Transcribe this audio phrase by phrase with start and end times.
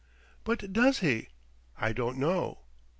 [0.43, 1.27] "But does he?
[1.77, 2.61] I don't know!"